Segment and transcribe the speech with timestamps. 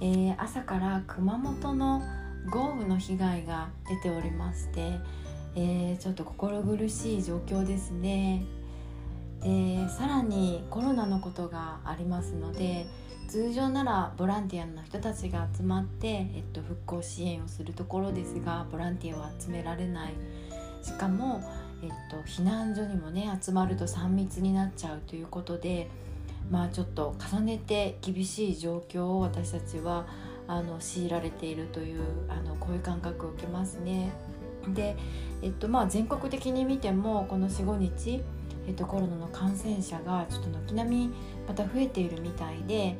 [0.00, 2.02] えー、朝から熊本の
[2.50, 4.98] 豪雨の被害が出ておりまして、
[5.54, 8.44] えー、ちょっと心苦しい状況ですね。
[9.42, 12.86] でさらにコロナのことがありますので
[13.26, 20.14] 通常ならボランティアの人たちが集まって、えっと、復興支援をするところですがボランティアを集められない。
[20.82, 21.40] しかも、
[21.82, 25.88] えっと、避難所にもね集まると3密になっちゃうということで
[26.50, 30.06] まあちょっと重ねて厳しい状況を私たちは
[30.46, 34.12] あの強いられているというあのこういう感覚を受けますね。
[34.74, 34.96] で、
[35.42, 38.22] えっとまあ、全国的に見てもこの45日、
[38.66, 41.14] えっと、コロナの感染者がちょっと軒並み
[41.48, 42.96] また増えているみたいで、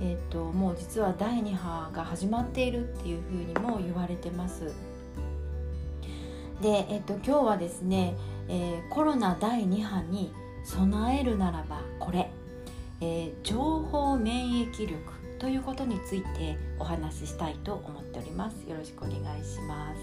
[0.00, 4.72] えっと、もう実は第2波が始まっているっていうふうにも言われてます。
[6.60, 8.16] で、えっと、今日はですね、
[8.48, 10.32] えー、コロナ第2波に
[10.64, 12.30] 備えるならばこれ、
[13.06, 14.96] えー、情報免疫力
[15.38, 18.66] ということについてお話ししたいと思っております。
[18.66, 20.00] よろしくお願いします、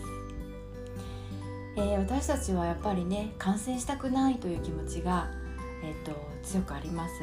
[1.78, 5.32] えー、私たちはやっぱりね感染したくないという気持ちが、
[5.84, 6.12] えーと、
[6.44, 7.14] 強くあります。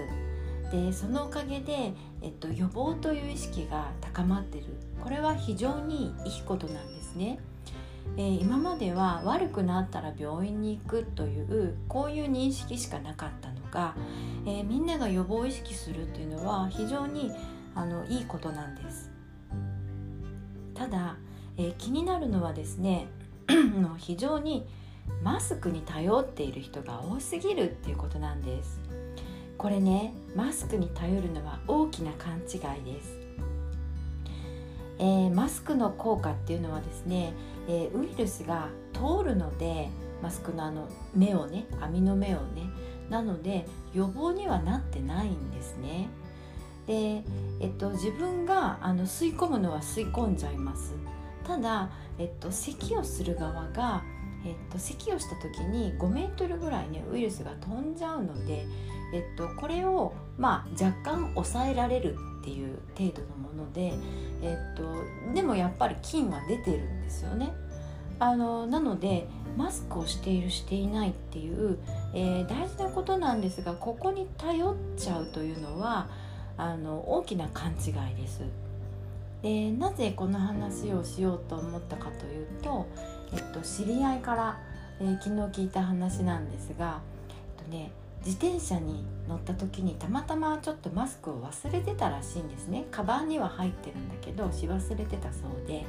[0.72, 4.64] でそのおかげで、えっと、予防という意識が高まってる。
[5.00, 7.38] これは非常にいいことなんですね、
[8.16, 13.94] えー、今までは悪くなったら病院に行くというこういう認識しかなかったのが、
[14.46, 17.32] えー、みんなが予防意識するっていうのは非常に
[17.74, 19.10] あのいいことなんです。
[20.74, 21.16] ただ、
[21.56, 23.08] えー、気になるのはですね
[23.98, 24.66] 非常に
[25.22, 28.80] マスクに頼っている人が多すぎるっていうことなんです。
[29.58, 33.18] これねマスクに頼るのは大きな勘違いです、
[35.00, 37.32] えー、マスクの効果っていうのはですね、
[37.66, 39.88] えー、ウイルスが通るので
[40.22, 42.70] マスクのあの目をね網の目をね
[43.10, 46.08] なので予防にはなってないんですね
[46.86, 47.22] で、
[47.60, 50.94] えっと、自分があの吸い込むのは吸い込んじゃいます
[51.46, 54.02] ただ、えっと、咳をする側が、
[54.44, 58.66] えっと、咳をした時に5メートルぐらいねウイルスが飛んじゃうので、
[59.14, 63.92] えっと、これを、まあ、若干抑えられるっていう程度のもので、
[64.42, 67.52] えっと、でもやっぱり菌は出てるんですよね。
[68.20, 71.78] あのなのでマスクをしているしていないっていう、
[72.14, 76.08] えー、大事なことなんですがここに頼っちゃうというのは
[76.56, 78.42] あの大きな勘違いです。
[79.42, 82.86] でなぜこの話をしようと思ったかというと、
[83.32, 84.58] えっと、知り合いから、
[85.00, 87.92] えー、昨日聞いた話なんですが、えっとね、
[88.24, 95.84] 自転車に乗った時にたまたまちょっとマスクを忘れてたらしいんですねカバンには入ってるんだけどし忘れてたそうで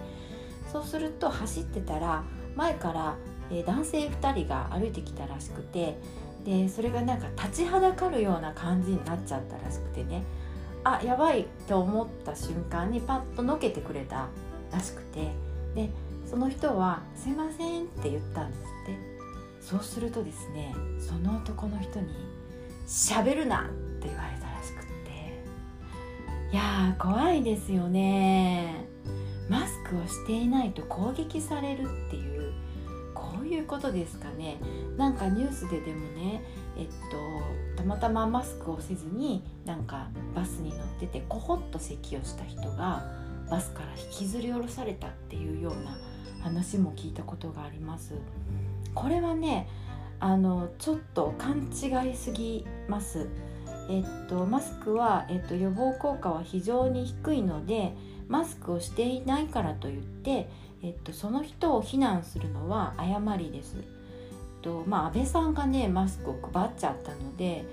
[0.72, 2.24] そうすると走ってたら
[2.56, 3.16] 前から、
[3.52, 5.98] え、男性2人が歩いてきたらしくて
[6.46, 10.24] でそれがなんか立ちはだかるような感じになっちゃったらしくてね。
[10.84, 14.28] あやばいと思った瞬間にパッとのけてくれた
[14.72, 15.32] らしくて。
[15.76, 15.90] で
[16.26, 19.10] その人は「すいません」って言ったんですって。
[19.62, 22.08] そうするとですねその男の人に
[22.88, 23.70] 「しゃべるな!」っ
[24.00, 25.44] て言われたらしくって。
[26.52, 28.86] いやー怖いですよね。
[29.50, 32.54] マスクをしていないと攻撃されるっていう
[33.14, 34.58] こういうことですかね。
[34.96, 36.44] なんかニュースででもね
[36.78, 36.88] えっ
[37.76, 43.04] とたまたまマスクをせずになんかバスに乗っててコホッと咳をした人が
[43.50, 45.98] バスから引きずり下ろされたっていうような
[46.44, 48.14] 話も聞いたことがあります。
[48.94, 49.68] これはね
[50.20, 53.28] あのちょっと勘違いすぎます。
[53.90, 57.96] えっとマスクは、えっと、予防効果は非常に低いので
[58.30, 60.48] マスクをしていないからといって、
[60.82, 63.76] えっと、その人を非難するのは誤りです
[64.62, 67.66] とまあ安倍さんがねマスクを配っちゃったので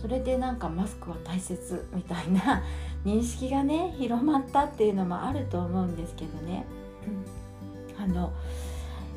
[0.00, 2.62] それでなんかマスクは大切みたいな
[3.04, 6.64] 認識がね広まったっていうのもあると思うんですけどね。
[7.98, 8.32] あの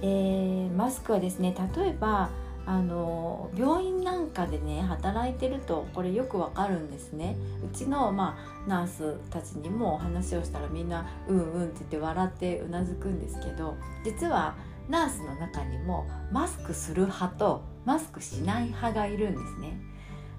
[0.01, 2.29] えー、マスクはですね例えば
[2.67, 7.37] あの病院なんかでね働いてるとこれよくわかるんですね。
[7.63, 14.53] うちの、まあ、ナースたちにもお話をしたらみんな「うんうん」って言って笑ってうなずくんですけど実は
[14.89, 19.79] ナースの中にもマスクする派とマスクしない派がいるんですね。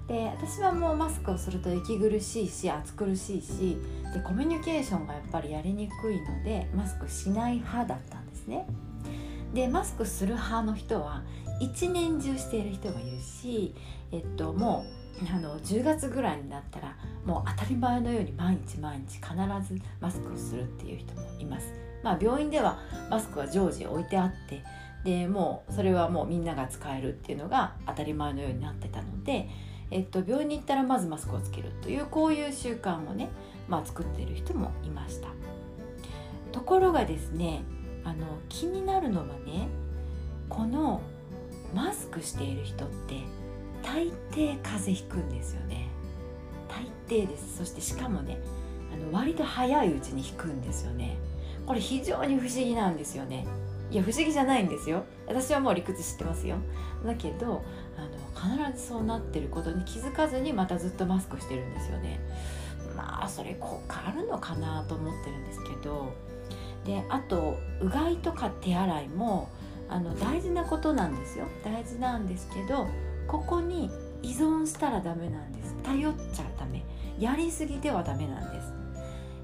[0.07, 3.77] で私はもうマスクをすると息苦しいし暑苦しいし
[4.13, 8.67] でコミュニケーションがやっぱりやりにくいのでマスクしない派だったんですね。
[9.53, 11.23] でマスクする派の人は
[11.59, 13.73] 一年中している人がいるし、
[14.11, 16.95] えっと、もうあの10月ぐらいになったら
[17.25, 19.33] もう当たり前のように毎日毎日必
[19.67, 21.73] ずマスクをするっていう人もいます。
[22.03, 22.79] まあ、病院では
[23.09, 24.63] マスクは常時置いてあって
[25.03, 29.49] でもうそれはもうみんなが使えるっていうのが当たり前のようになってたので、
[29.91, 33.29] えっと、病院に行ったらまずマスクをつけるというこういう習慣をね、
[33.67, 35.27] まあ、作っている人もいました。
[36.51, 37.61] ところがですね
[38.03, 39.67] あの気になるのはね
[40.47, 41.01] この
[41.73, 43.21] マスクしている人って
[43.83, 45.87] 大抵風邪ひくんですよね。
[46.67, 47.57] 大抵です。
[47.57, 48.37] そしてしかもね
[48.93, 51.17] あの割と早いうちに引くんですよね。
[51.65, 53.45] これ非常に不思議なんですよね。
[53.91, 55.03] いや不思議じゃないんですよ。
[55.27, 56.57] 私はもう理屈知ってますよ。
[57.05, 57.63] だけど
[57.97, 62.19] あの必ずそうなってることに気づかずにまたずっとマスクしてるんですよね。
[62.95, 66.13] まあそれ効果あるのかなと思ってるんですけど。
[66.85, 69.49] であとうがいとか手洗いも
[69.89, 71.45] あの大事なことなんですよ。
[71.63, 72.87] 大事なんですけど
[73.27, 73.89] ここに
[74.21, 75.75] 依存したらダメなんです。
[75.83, 76.83] 頼っちゃダメ。
[77.19, 78.73] やりすぎてはダメなんです。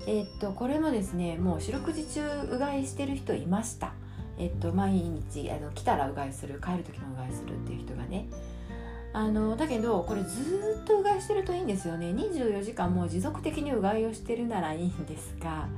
[0.07, 2.21] え、っとこれもですねもう四六時中
[2.51, 3.93] うがいしてる人いました。
[4.37, 8.27] えっと毎日あの来たらうがいする帰る時もうがいするっていう人がね。
[9.13, 12.07] あのだけどこれずっとうがいしてるといいんですよね。
[12.07, 15.69] 24時間もう持続的にうがいをしてるならいいんですが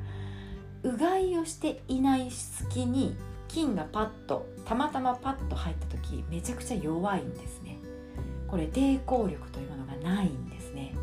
[0.83, 3.15] うがいをしていない隙に
[3.47, 7.77] 菌がパッとたまたまパッと入った時めちゃくちゃ弱いんですね。
[8.47, 10.95] これ抵抗力というものがないんですね。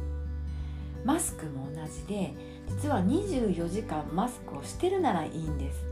[1.04, 2.34] マスクも同じで
[2.68, 5.84] 実は24時間マスクをしてるならいいんです。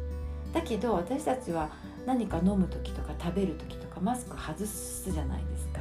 [0.52, 1.70] だけど私たちは
[2.06, 5.80] 何か飲む時とか食べる時とかマスク外すじゃないですか。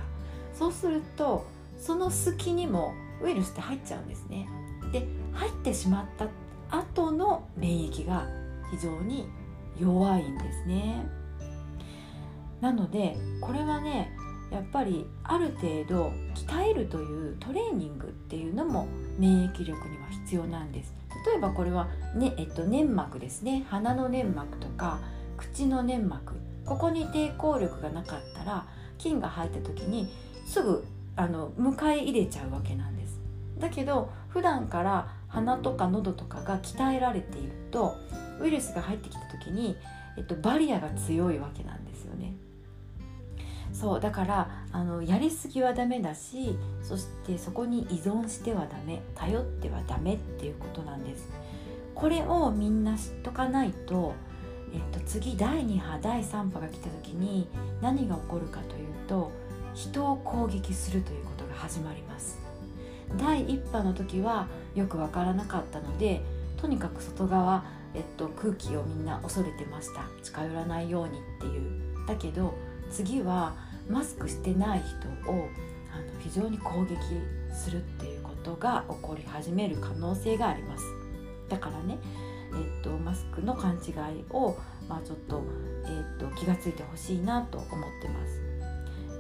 [0.54, 1.46] そうすると
[1.78, 4.48] その隙にもウイルスって入っちゃうんですね。
[4.92, 6.28] で入ってしまった
[6.78, 8.28] 後の免疫が
[8.70, 9.28] 非常に
[9.80, 11.06] 弱いんですね。
[12.60, 14.16] なのでこれはね
[14.52, 18.88] やっぱりある程度鍛えるというトレーニングっていうのも
[19.18, 20.94] 免疫力には必要なんです。
[21.26, 23.66] 例えばこれは、ねえっと、粘膜ですね。
[23.70, 25.00] 鼻の粘膜とか
[25.38, 26.34] 口の粘膜。
[26.66, 28.66] ここに抵抗力がなかったら
[28.98, 30.08] 菌が入った時に
[30.46, 30.86] すぐ
[31.16, 33.20] あの迎え入れちゃうわけなんです。
[33.58, 37.96] だけど普段から鼻とか喉とかが鍛えられていると
[38.42, 39.78] ウイルスが入ってきた時に、
[40.18, 42.34] えっと、バリアが強いわけなんですよね。
[43.74, 51.30] そうだからあのやりすぎはダメだしそしてそこに依存してはダメ頼ってはダメっていうことなんです
[51.96, 54.14] これをみんな知っとかないと、
[54.74, 57.48] えっと、次第2波第3波が来た時に
[57.82, 59.32] 何が起こるかというと
[59.74, 62.40] 人を攻撃するということが始まります
[63.18, 66.22] 第1波の時はよくわからなかったので
[66.58, 70.06] とにかく外側えっと、空気をみんな恐れてました。
[70.24, 72.08] 近寄らないようにっていう。
[72.08, 72.54] だけど
[72.90, 73.56] 次は
[73.90, 75.48] マスクしてない人を
[75.94, 76.98] あの非常に攻撃
[77.54, 80.84] するっていうことが起こり始める可能性があります。
[81.50, 81.98] だからね、
[82.54, 84.58] えっと、マスクの勘違いを、
[84.88, 85.44] まあ、ちょっと,、
[85.86, 87.70] えっと気が付いてほしいなと思っ
[88.02, 88.42] てます。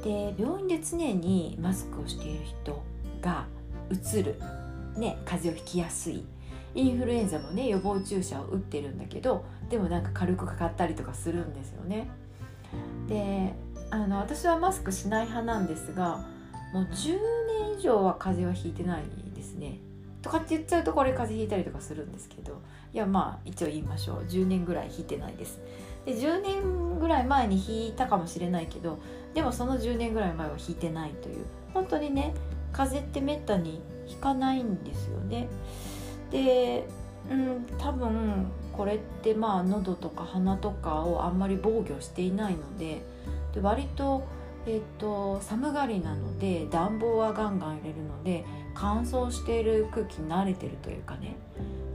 [0.03, 2.81] で病院で常にマスクをしている人
[3.21, 3.45] が
[3.89, 4.39] うつる、
[4.95, 6.25] ね、風邪をひきやすい。
[6.73, 12.09] インフルエンザもね予防注射を打ってるんだけどでもなんか軽くかかったりとかするんですよね。
[13.07, 13.53] で
[13.89, 16.25] あの私はマスクしない派なんですが
[16.73, 17.19] もう10
[17.59, 19.03] 年以上は風邪はひいてない
[19.35, 19.79] ですね。
[20.21, 22.61] とかって言っちゃうとこれ風邪ひいたりとかするんですけど
[22.93, 25.59] いやまあ一応言いましょう10年ぐらいひいてないです。
[26.05, 28.99] で10年ぐらい前に引いたかもしれないけど
[29.33, 32.33] でもその10年ぐらい前は引いてないという本当にね
[32.71, 35.47] 風邪ってめったにひかないんですよね。
[36.31, 36.87] で、
[37.29, 43.03] うん、多分これってまあ喉とか鼻とかをあんまり防御していないので
[43.53, 44.23] で割と,、
[44.65, 51.35] えーと、寒がりなので暖房はガンガン入れるので乾燥している空気に慣れてるというかね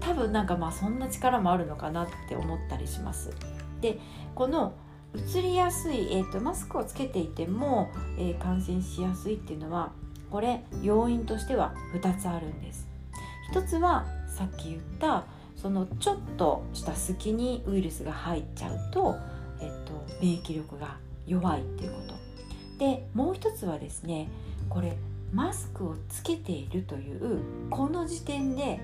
[0.00, 3.32] 多分なんかまあそんな力もあるのかなって思ったりします。
[3.80, 3.98] で
[4.34, 4.74] この
[5.14, 9.92] 移りやすい、えーと、マスクをつけていても、えー、感染しやすいっていうのは
[10.30, 12.86] これ要因としては2つあるんです。
[13.50, 14.04] 一つは
[14.36, 15.24] さっき言った
[15.56, 19.16] そのちょっとした隙にウイルスが入っちゃうと、
[19.60, 22.14] えっと、免疫力が弱いっていうこと。
[22.78, 24.28] でもう一つはですね
[24.68, 24.98] これ
[25.32, 27.40] マスクをつけているという
[27.70, 28.78] この時点で、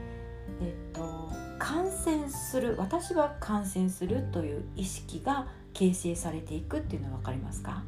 [0.63, 7.83] えっと、感染する私は感染するという意識が形成されていくっていうのは分かりますか？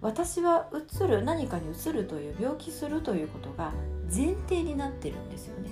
[0.00, 3.72] 私はうつる何かにうつるという病気するということが
[4.12, 5.70] 前提になってるんですよね。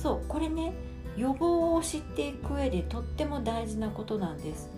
[0.00, 0.72] そうこれね
[1.16, 4.70] 予防を知っていく上でとっても大事なことなんです。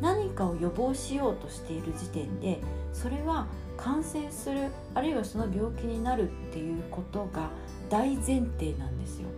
[0.00, 2.60] 何かを予防しようとしている時点で
[2.92, 7.50] それは感染するあるいはその病気になるっていうことが
[7.88, 9.28] 大前提なんですよ。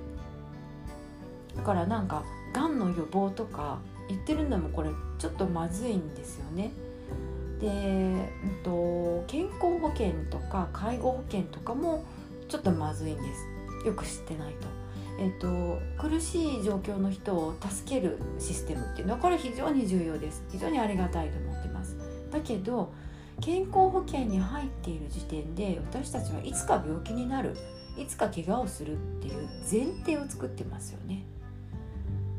[1.56, 3.78] だからなんかがんの予防とか
[4.08, 6.72] 言ってるのもこれちょっとまずいんですよね。
[7.60, 12.04] で、うんと、健康保険とか介護保険とかも
[12.48, 13.86] ちょっとまずいんです。
[13.86, 14.83] よく知ってないと。
[15.18, 20.42] えーと、苦しい状況の人を助けるシステムっていうのはこれ非常に重要です。
[20.50, 21.96] 非常にありがたいと思ってます。
[22.30, 22.92] だけど
[23.40, 27.56] 健康保険に入っている時点で私たちはいつか病気になる。
[27.96, 31.22] いつか怪我をするっていう前提を作ってますよね。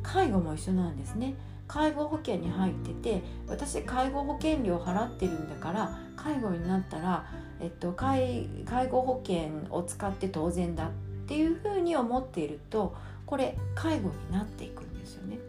[0.04, 1.36] 介護も一緒なんですね。
[1.68, 7.26] 介護保険に入ってて私介護保険料払ってるんだから介護になったら、
[7.60, 10.92] えっと、介介護保険を使って当然だっ
[11.26, 15.40] っていうふうに思っているとこれ介護になっていくんですよね。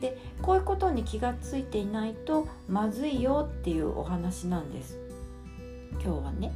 [0.00, 4.98] でこういうことに気がついていないとまずいよっていうお話なんです。
[5.92, 6.52] 今日はね。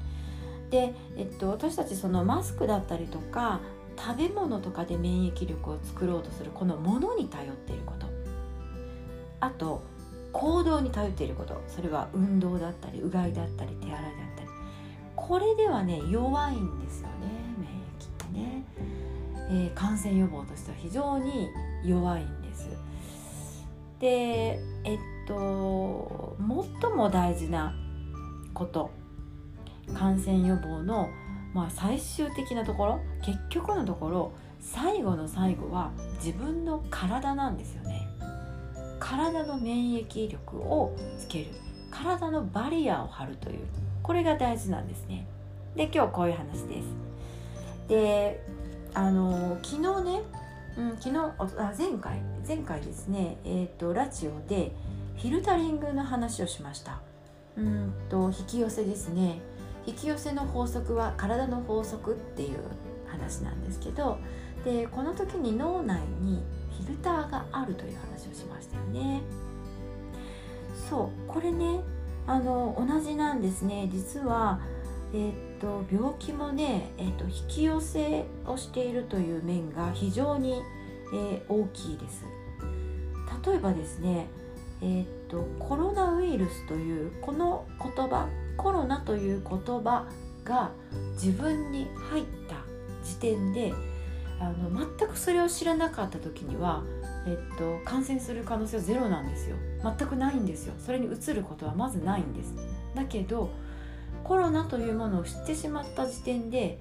[0.71, 3.61] で、えっと、私たちそのマスクだったりとか
[3.97, 8.09] 食べ物とかで免疫力を作ろうとするこのものに頼っていること。
[9.39, 9.83] あと
[10.33, 11.63] 行動に頼っていること。
[11.69, 14.49] それは運動だったりうがいだったり手洗いだったり。
[15.15, 17.09] これではね弱いんですよ、
[19.51, 21.49] えー、感染予防としては非常に
[21.85, 22.69] 弱いんです。
[24.01, 26.37] でえっと
[26.83, 27.75] 最も大事な
[28.53, 28.91] こと
[29.95, 31.09] 感染予防の、
[31.53, 35.93] まあ、最終的なところ結局のところ最後の最後は
[36.25, 38.09] 自分の体なんですよね。
[38.99, 41.47] 体の免疫力をつける。
[41.91, 43.59] 体のバリアを張るという。
[44.03, 45.27] これが大事なんですね。
[45.77, 46.89] で今日こういう話です。
[47.89, 48.43] で
[48.95, 50.23] あの昨日ね、
[50.79, 54.73] うん、昨日あ前回前回ですねえっ、ー、とラジオで
[55.17, 57.01] フィルタリングの話をしました。
[57.57, 59.41] うんと引き寄せですね。
[59.87, 62.59] 引き寄せの法則は体の法則っていう
[63.07, 64.19] 話なんですけど
[64.65, 66.43] でこの時に脳内に
[66.79, 69.23] フィルターがあるという話をしましたよね。
[70.89, 71.81] そうこれね
[72.27, 73.89] あの同じなんですね。
[73.93, 74.61] 実は
[75.15, 80.61] えー、っと病気もね、えー、っと引き寄せをしているという面が非常に、
[81.15, 82.25] えー、大きいです。
[83.47, 84.27] 例えばですね
[84.83, 90.07] えー、っとコロナウイルスというこの言葉コロナという言葉
[90.45, 90.73] が
[91.13, 92.57] 自分に入った
[93.03, 93.73] 時点で
[94.41, 96.83] あの全くそれを知らなかった時には、
[97.27, 99.57] えっと、感染する可能性はゼロなんですよ。
[99.83, 100.75] 全くないんですよ。
[100.79, 102.55] それにうつることはまずないんです。
[102.95, 103.51] だけど
[104.25, 106.79] コロナというものを知ってしまった時点で、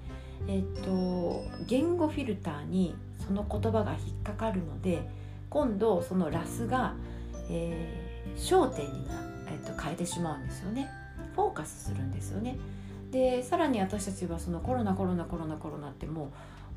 [0.47, 2.95] えっと、言語フィルターに
[3.27, 5.07] その言葉が引っかかるので
[5.49, 6.95] 今度そのラスが、
[7.49, 9.13] えー、焦点にな、
[9.51, 10.89] えっと、変えてしまうんですよね。
[11.35, 12.57] フォーカスするんですよね。
[13.11, 16.29] でさらに私たちはそのコロナコロナコロナコロナってもう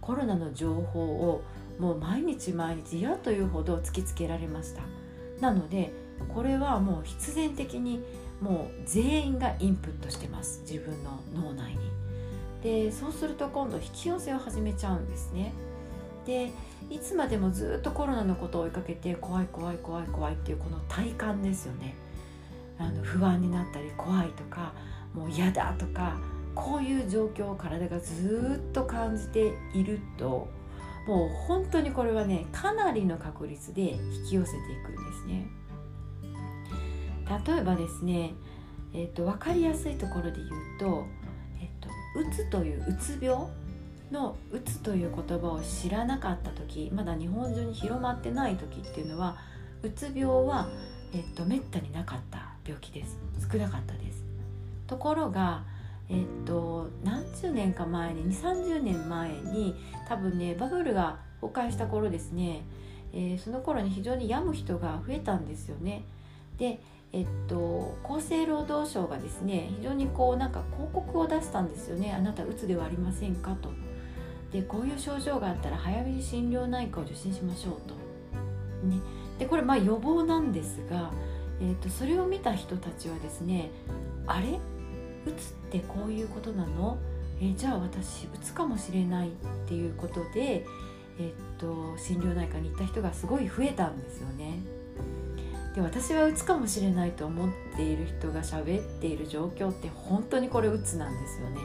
[0.03, 1.43] コロナの情報を
[1.79, 4.83] もう毎日毎日嫌というほど突きつけられました。
[5.41, 5.93] なので
[6.35, 8.03] これはもう必然的に
[8.41, 11.79] もう全員がインプットしてます自分の脳内に。
[12.63, 15.53] でそうすると今度引き寄せを始めちゃうんですね。
[16.27, 16.51] で
[16.91, 21.95] いつまでもずっとコロナのことを追いかけて怖い怖い怖い怖いっていうこの体感ですよね。
[22.79, 24.73] あの不安になったり怖いとか
[25.15, 26.19] もう嫌だとか
[26.55, 30.49] こういう状況を体がずっと感じていると
[31.07, 35.47] もう本当にこれはねかなりの確率で引き寄せていくんですね。
[37.47, 38.35] 例えばですね、
[38.95, 41.07] えーと、分かりやすいところで言うと
[41.61, 41.89] 「えーと、
[42.21, 43.47] うつ」といううつ病
[44.11, 49.37] の「うつ」という言葉を知らなかった時まだ日本中に広まってない時っていうのは
[49.83, 50.69] うつ病は、
[51.13, 53.19] えーと、とめったになかった病気です
[53.51, 54.25] 少なかったです
[54.87, 55.65] ところが
[56.09, 59.75] えっと何十年か前に2 3 0年前に
[60.09, 62.65] 多分ねバブルが崩壊した頃ですね、
[63.13, 66.05] えー、その頃に非常に病む人が増えたんですよね。
[66.59, 66.81] で
[67.13, 72.13] えっと、厚生労働省がですね非常にこうなんか広告を出したんですよね。
[72.13, 73.71] あなたうつではありませんかと。
[74.53, 77.95] でこういう症状があったら早めに心療内科を受診しましょうと、
[78.87, 79.01] ね、
[79.39, 81.11] でこれまあ予防なんですが、
[81.61, 83.71] えっと、それを見た人たちはですね
[84.27, 84.59] あれ？
[85.27, 86.97] うつってこういうことなの？
[87.41, 89.31] えじゃあ私うつかもしれないっ
[89.67, 90.65] ていうことで、
[91.19, 94.61] えっと、心療内科に行った人がすごい増えたんですよね。
[95.77, 101.61] で私は鬱かもしれないと思っている人が喋っている状況って本当にこれ鬱なんですよね。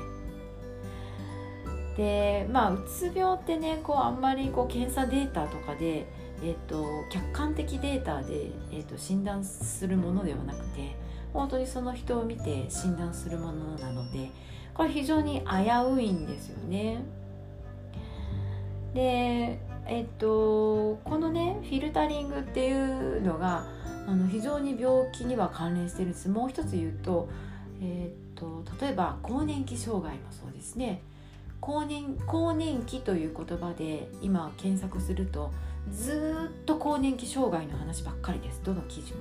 [1.96, 6.08] でまあうつ病ってねこうあんまりこう検査データとかで、
[6.44, 10.96] えーと、客観的データで、えーと、診断するものではなくて
[11.34, 14.30] 本当にその人を見て診断するものなので
[14.74, 15.46] これ非常に危
[15.96, 17.02] ういんですよね。
[18.94, 23.66] でえっとこのねフィルタリングっていうのが
[24.08, 26.30] あの非常に病気には関連してるんです。
[26.30, 27.30] もう一つ言うと,、
[27.82, 31.02] えっと例えば更年期障害もそうですね。
[31.60, 35.52] 更年更年期という言葉で今検索すると
[35.92, 38.62] ずっと更年期障害の話ばっかりです。
[38.64, 39.20] どの記事も。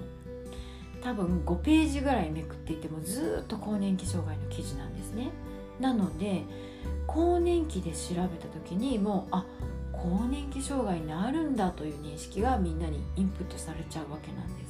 [1.03, 5.31] 多分5ページぐらいめくっていてもずっと更年期障害の記事なんですね。
[5.81, 6.43] なので
[7.07, 9.47] 更年期で調べた時にもうあ
[9.93, 14.70] 更年期障害になるんだという認識がみんなにインプットされちゃうわけなんです。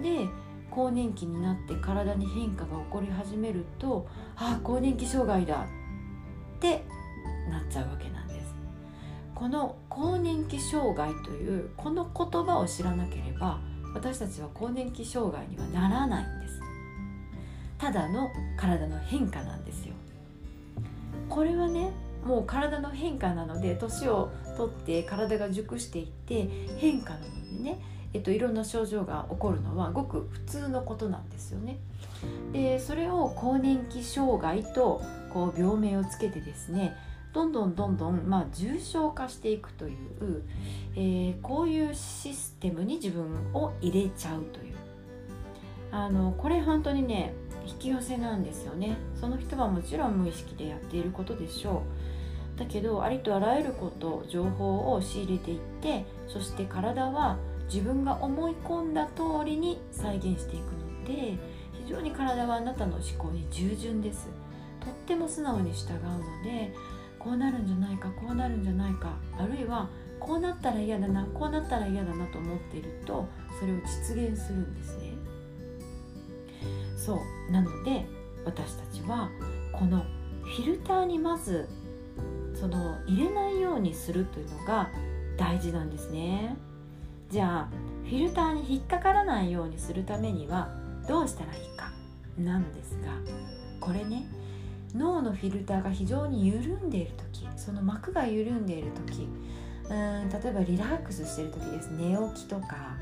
[0.00, 0.26] で
[0.70, 5.66] 更年期になって体に変化が起こり始めるとああ更年期障害だ
[6.56, 6.84] って
[7.50, 8.54] なっちゃうわけなんです。
[9.34, 13.60] この更年期障害というこの言葉を知らなければ
[13.94, 16.60] 私たちは更年期障害にはならないんです。
[17.78, 19.94] ただの体の変化なんですよ。
[21.28, 21.90] これはね
[22.24, 27.80] もう体の変化なので年を取って体が熟していって変化なのでね、
[28.14, 31.78] えっと、いろんな症状が起こるのはごく普通のことなんですよね。
[32.52, 36.96] でそれを更年期障害とこう病名をつけてですね
[37.32, 40.42] どんどんどんどん、まあ、重症化していくという、
[40.96, 44.74] えー、こういうシステムに自分を入れちゃうという。
[45.90, 47.32] あのこれ本当にね
[47.66, 48.96] 引き寄せなんですよね。
[49.14, 51.82] その人はもちろん無意識でやっていることでしょ
[52.56, 52.58] う。
[52.58, 57.36] だけどありとあらゆること情報を仕入れていってそして体は
[57.72, 61.38] 自分が思い込んだ通りに再現していくので
[61.72, 64.28] 非常に体はあなたの思考に従順です。
[64.80, 66.72] とっても素直に従うので
[67.18, 69.88] こうなるんじゃないかこうなるんじゃないかあるいは
[70.20, 73.26] こうなったら嫌だなこうなったら嫌だなと思っていると
[73.58, 75.12] それを実現するんですね。
[76.96, 77.52] そう。
[77.52, 78.06] なので
[78.44, 79.30] 私たちは
[79.72, 80.04] この
[80.42, 81.68] フィルターにまず
[82.54, 84.90] その入れないようにするというのが
[85.36, 86.56] 大事なんですね。
[87.30, 90.68] じゃあフィルターに引っかからないようにするためには
[91.06, 91.92] どうしたらいいか
[92.38, 93.12] なんですが
[93.80, 94.26] これね
[94.94, 99.28] 脳のフィルターが非常に緩んでいる時その膜が緩んでいる時
[99.90, 102.96] うん例えばリラックスしてる時です寝起きとか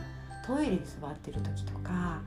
[0.44, 2.20] トイレに座ってる時とか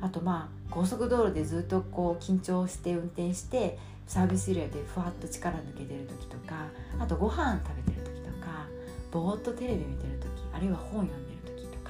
[0.00, 6.66] あとまあ高速道路でずっとこう緊張して運転してサービスエリアでふわっと力抜けてる時とか
[6.98, 8.66] あとご飯食べてる時とか
[9.10, 11.29] ぼーっとテレビ見てる時あるいは本読んでる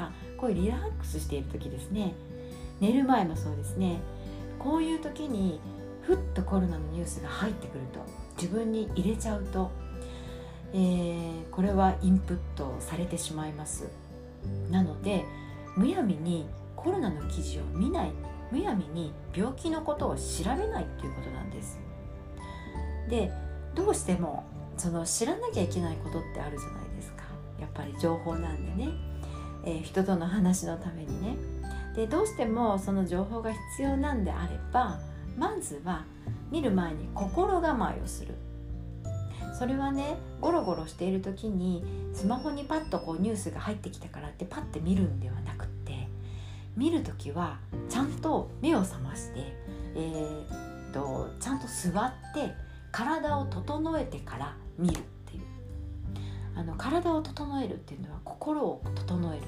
[0.01, 2.15] かこういうリラックスしている時ですね。
[2.81, 4.01] 寝る前もそうですね。
[4.59, 5.61] こういう時に
[6.03, 8.01] ふっとコロナのニュースが入ってくると
[8.37, 9.71] 自分に入れちゃうと、
[10.73, 13.89] えー、これはインプットされてしまいます。
[14.71, 15.25] なので
[15.77, 18.13] むやみにコロナの記事を見ない。
[18.51, 20.23] むやみに病気のことを調
[20.57, 21.79] べないっていうことなんです。
[23.09, 23.31] で
[23.75, 24.45] どうしても
[24.77, 27.25] その知らなきゃいけないことってあるじゃないですか。
[27.61, 28.93] やっぱり情報なんでね、
[29.65, 31.37] えー、人との話のためにね。
[31.95, 35.01] でどうしてもその情報が必要なんであれば
[35.37, 36.05] まずは
[36.51, 38.35] 見る前に心構えをする。
[39.59, 46.09] それはねゴロゴロしている時にスマホにパッとこうニュースが入ってきたからってパッて見るんではなくって
[46.77, 49.41] 見る時はちゃんと目を覚まして、
[49.97, 52.55] えー、とちゃんと座って
[52.91, 55.03] 体を整えてから見る。
[56.61, 59.43] あの体を整えるっていうのは心を整える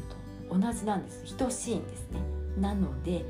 [0.49, 1.37] と同じなんです。
[1.37, 2.21] 等しいんですね。
[2.59, 3.23] なので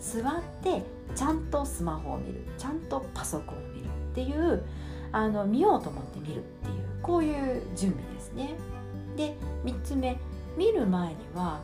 [0.00, 0.82] 座って
[1.14, 2.44] ちゃんとスマホを見る。
[2.58, 4.64] ちゃんとパソコンを見るっていう
[5.12, 8.54] あの見ようと思って見るっていうこういう準備ですね。
[9.16, 10.18] で3つ目。
[10.56, 11.60] 見る前には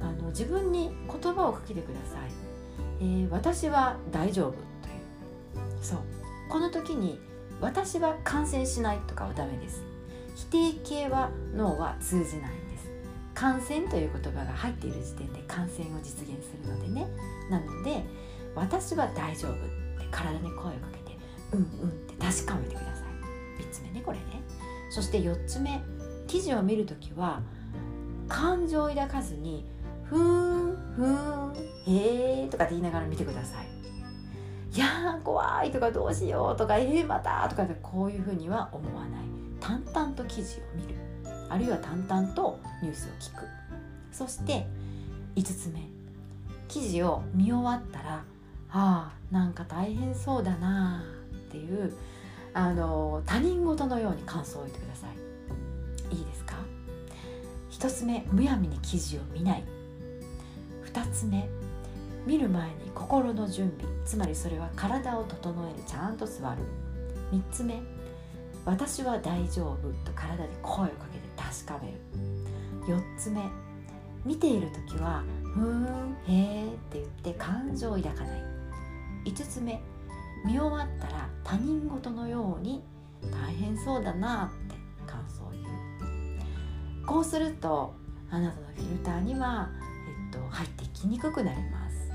[0.00, 2.20] あの自分に言葉をかけてください。
[3.00, 4.62] えー、私は大丈夫という。
[5.82, 5.98] そう。
[6.48, 7.20] この時に
[7.60, 9.91] 私は感染しないとかはダメです。
[10.34, 12.90] 否定形は脳は通じないんです。
[13.34, 17.06] 感染という言葉が入っている時点で感染を実現するのでね。
[17.50, 18.04] なので
[18.54, 19.60] 私は大丈夫って
[20.10, 21.18] 体に声をかけて
[21.52, 23.04] うんうんって確かめてくださ
[23.58, 23.62] い。
[23.62, 24.42] 3つ目ねこれね。
[24.90, 25.80] そして4つ目
[26.26, 27.42] 記事を見るときは
[28.28, 29.66] 感情を抱かずに
[30.04, 33.68] ふーんふーんへーとかって言いながら見てください。
[34.74, 39.31] いやー怖いとかどうしようとかえーまたとかこういうふうには思わない。
[39.62, 40.96] 淡々と記事を見る。
[41.48, 43.46] あるいは淡々とニュースを聞く。
[44.10, 44.66] そして
[45.36, 45.80] 5つ目。
[46.66, 48.24] 記事を見終わったら
[48.70, 51.04] ああなんか大変そうだな
[51.48, 51.92] っていう
[52.54, 55.06] あの他人事のように感想を言ってくださ
[56.10, 56.14] い。
[56.16, 56.56] いいですか
[57.70, 58.26] ？1つ目。
[58.32, 59.64] むやみに記事を見ない。
[60.92, 61.48] 2つ目。
[62.26, 63.92] 見る前に心の準備。
[64.04, 65.84] つまりそれは体を整える。
[65.86, 66.62] ちゃんと座る。
[67.32, 67.80] 3つ目。
[68.64, 71.98] 私は大丈夫と体で声をかけて確かめる。
[72.86, 73.42] 4つ目。
[74.24, 78.42] 見ている時は「ふんへー」って言って感情を抱かない。
[79.24, 79.82] 5つ目。
[80.44, 82.82] 見終わったら他人事のように
[83.32, 85.64] 大変そうだなって感想を言う。
[87.06, 87.94] こうすると
[88.30, 89.70] あなたのフィルターには、
[90.32, 92.10] えっと、入ってきにくくなります。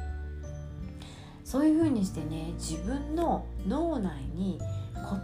[1.43, 4.59] そういうふうにしてね自分の脳内に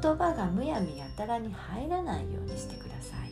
[0.02, 3.32] 言葉がむやみやたらに入らないようにしてください。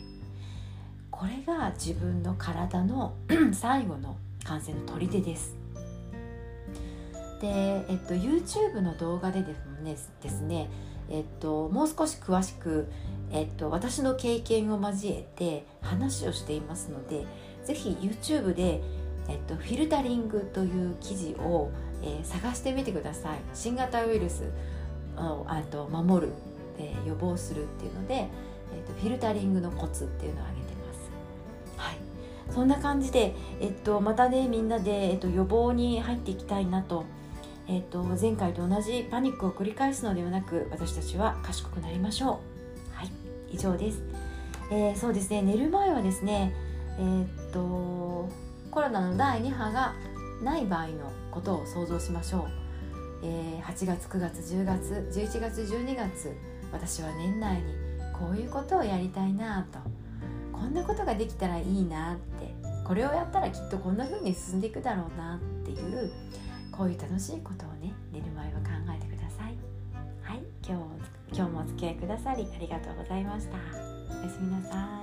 [1.10, 3.14] これが自分の体の
[3.52, 5.56] 最後の感染の砦です。
[7.40, 7.48] で、
[7.88, 10.70] えっと、YouTube の動画でですねですね、
[11.08, 12.88] えっと、もう少し詳しく、
[13.32, 17.26] えっと、私の経験を交えて話をしていますので
[17.64, 18.80] 是非 YouTube で、
[19.28, 21.70] えっと、フィルタリングという記事を、
[22.02, 23.38] えー、探してみてください。
[23.54, 24.44] 新型ウイルス
[25.16, 26.32] をあと守る、
[26.78, 28.28] えー、予防するっていうので、えっ
[28.86, 31.10] と、フィルタリングのコツっていうのを挙げてます。
[31.76, 31.96] はい。
[32.50, 37.04] そんな感じで、えっと、またねみんなで、えっと、予防に入っていきたいなと
[37.68, 42.40] えーと、前回と同じパニックを繰り返すのではなく私たちは賢くなりましょ
[42.92, 42.96] う。
[42.96, 43.10] はい。
[43.50, 44.02] 以上です、
[44.70, 45.42] えー、そうですね。
[45.42, 46.52] 寝る前はですね
[46.98, 48.28] えー、っと
[48.70, 49.94] コロナの第2波が
[50.42, 52.61] ない場合のことを想像しましょう、
[53.22, 56.36] えー、8月9月10月11月12月
[56.72, 57.62] 私は年内に
[58.12, 59.78] こういうことをやりたいなと。
[60.52, 62.54] こんなことができたらいいなって。
[62.84, 66.10] これをやったらきっとこんな風に進んでいくだろうなっていう
[66.70, 69.56] こういう楽しいことをね寝る前は考えてください。
[70.22, 70.78] はい今
[71.32, 73.56] 日今日もお付き合いくださりありがとうございました。
[73.56, 75.01] おやすみなさい。